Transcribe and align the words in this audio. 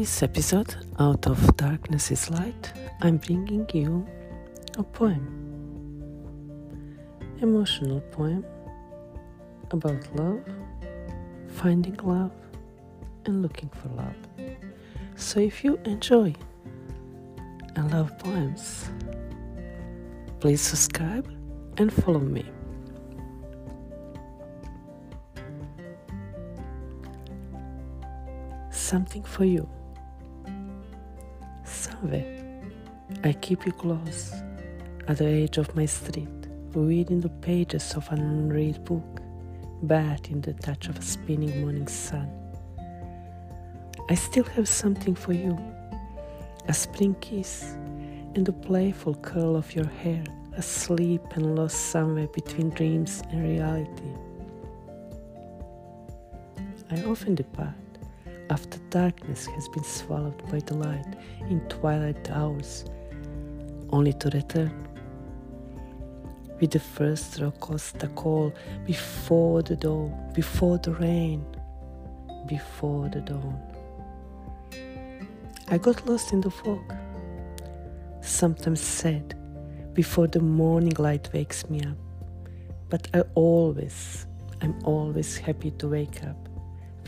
this 0.00 0.22
episode, 0.22 0.74
Out 0.98 1.26
of 1.26 1.56
Darkness 1.58 2.10
is 2.10 2.30
Light, 2.30 2.72
I'm 3.02 3.18
bringing 3.18 3.68
you 3.74 4.06
a 4.78 4.82
poem. 4.82 5.26
Emotional 7.42 8.00
poem 8.10 8.42
about 9.70 10.00
love, 10.16 10.42
finding 11.48 11.96
love, 11.96 12.32
and 13.26 13.42
looking 13.42 13.68
for 13.68 13.88
love. 13.90 14.16
So 15.16 15.38
if 15.38 15.62
you 15.62 15.78
enjoy 15.84 16.34
and 17.76 17.92
love 17.92 18.18
poems, 18.18 18.88
please 20.40 20.62
subscribe 20.62 21.28
and 21.76 21.92
follow 21.92 22.20
me. 22.20 22.46
Something 28.70 29.24
for 29.24 29.44
you. 29.44 29.68
I 32.02 33.34
keep 33.42 33.66
you 33.66 33.72
close 33.72 34.32
at 35.06 35.18
the 35.18 35.26
edge 35.26 35.58
of 35.58 35.76
my 35.76 35.84
street, 35.84 36.28
reading 36.72 37.20
the 37.20 37.28
pages 37.28 37.92
of 37.94 38.08
an 38.10 38.20
unread 38.20 38.82
book, 38.84 39.20
bathed 39.86 40.28
in 40.28 40.40
the 40.40 40.54
touch 40.54 40.88
of 40.88 40.98
a 40.98 41.02
spinning 41.02 41.60
morning 41.60 41.88
sun. 41.88 42.30
I 44.08 44.14
still 44.14 44.44
have 44.44 44.66
something 44.66 45.14
for 45.14 45.34
you 45.34 45.58
a 46.68 46.72
spring 46.72 47.16
kiss 47.20 47.74
and 48.34 48.46
the 48.46 48.52
playful 48.52 49.14
curl 49.16 49.56
of 49.56 49.74
your 49.74 49.88
hair, 50.02 50.24
asleep 50.56 51.22
and 51.34 51.54
lost 51.54 51.90
somewhere 51.90 52.28
between 52.28 52.70
dreams 52.70 53.22
and 53.30 53.42
reality. 53.42 54.12
I 56.90 57.02
often 57.04 57.34
depart 57.34 57.74
after 58.50 58.78
darkness 58.90 59.46
has 59.46 59.68
been 59.68 59.84
swallowed 59.84 60.36
by 60.50 60.58
the 60.58 60.74
light 60.74 61.06
in 61.48 61.60
twilight 61.68 62.30
hours, 62.30 62.84
only 63.90 64.12
to 64.12 64.28
return 64.30 64.88
with 66.60 66.72
the 66.72 66.80
first 66.80 67.40
Rocosta 67.40 68.08
call 68.08 68.52
before 68.84 69.62
the 69.62 69.76
dawn, 69.76 70.12
before 70.34 70.78
the 70.78 70.92
rain, 70.94 71.46
before 72.46 73.08
the 73.08 73.20
dawn. 73.20 73.58
I 75.68 75.78
got 75.78 76.06
lost 76.06 76.32
in 76.32 76.40
the 76.40 76.50
fog, 76.50 76.92
sometimes 78.20 78.80
sad, 78.80 79.36
before 79.94 80.26
the 80.26 80.40
morning 80.40 80.94
light 80.98 81.30
wakes 81.32 81.70
me 81.70 81.82
up. 81.82 81.96
But 82.88 83.06
I 83.14 83.20
always, 83.36 84.26
I'm 84.60 84.76
always 84.84 85.36
happy 85.36 85.70
to 85.70 85.88
wake 85.88 86.24
up 86.24 86.49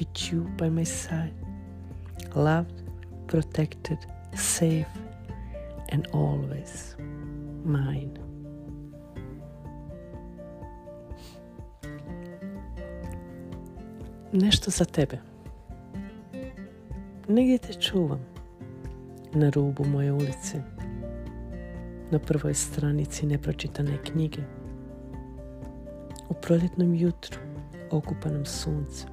with 0.02 0.32
you 0.32 0.40
by 0.56 0.68
my 0.68 0.84
side, 0.84 1.34
loved, 2.34 2.82
protected, 3.28 3.98
safe, 4.34 4.86
and 5.90 6.08
always 6.12 6.96
mine. 7.64 8.18
Nešto 14.32 14.70
za 14.70 14.84
tebe. 14.84 15.18
Negdje 17.28 17.58
te 17.58 17.72
čuvam, 17.72 18.20
na 19.34 19.50
rubu 19.50 19.84
moje 19.84 20.12
ulice, 20.12 20.62
na 22.10 22.18
prvoj 22.18 22.54
stranici 22.54 23.26
nepročitane 23.26 23.98
knjige, 24.04 24.42
u 26.28 26.34
proljetnom 26.34 26.94
jutru, 26.94 27.38
okupanom 27.90 28.46
suncem. 28.46 29.11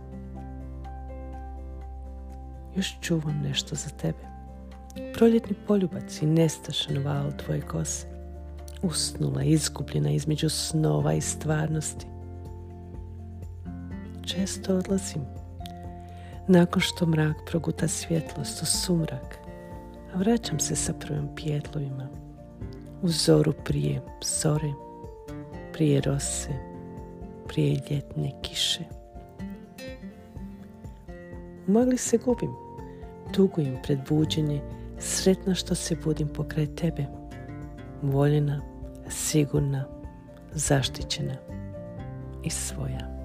Još 2.75 2.95
čuvam 3.01 3.41
nešto 3.43 3.75
za 3.75 3.89
tebe. 3.89 4.29
Proljetni 5.13 5.55
poljubac 5.67 6.21
i 6.21 6.25
nestašan 6.25 7.03
val 7.03 7.31
tvoje 7.45 7.61
kose. 7.61 8.07
Usnula, 8.81 9.43
izgubljena 9.43 10.11
između 10.11 10.49
snova 10.49 11.13
i 11.13 11.21
stvarnosti. 11.21 12.05
Često 14.25 14.75
odlazim. 14.75 15.21
Nakon 16.47 16.81
što 16.81 17.05
mrak 17.05 17.35
proguta 17.47 17.87
svjetlost 17.87 18.61
u 18.61 18.65
sumrak, 18.65 19.37
a 20.13 20.17
vraćam 20.17 20.59
se 20.59 20.75
sa 20.75 20.93
prvim 20.93 21.29
pjetlovima. 21.35 22.07
U 23.01 23.09
zoru 23.09 23.53
prije 23.65 24.01
zore, 24.23 24.71
prije 25.73 26.01
rose, 26.01 26.49
prije 27.47 27.81
ljetne 27.91 28.31
kiše. 28.41 28.83
U 31.69 31.71
magli 31.71 31.97
se 31.97 32.17
gubim, 32.17 32.51
tugujem 33.31 33.77
pred 33.83 33.99
buđenje, 34.09 34.61
sretna 34.99 35.55
što 35.55 35.75
se 35.75 35.95
budim 36.03 36.27
pokraj 36.27 36.75
tebe. 36.75 37.05
Voljena, 38.01 38.61
sigurna, 39.09 39.85
zaštićena 40.51 41.35
i 42.43 42.49
svoja. 42.49 43.18